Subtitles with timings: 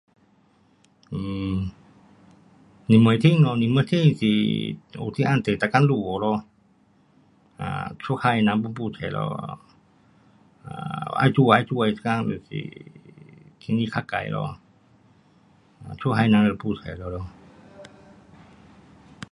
[1.11, 1.55] um
[2.87, 4.25] 年尾天 um，年尾天，是
[4.93, 6.43] 有时暗地每天落雨咯，
[7.57, 9.59] 啊，出海的人就 pun 没出咯
[10.63, 12.41] ，um 要出海出海时间就是
[13.59, 14.57] 天气较坏咯，
[15.99, 17.27] 出海人就没出了咯。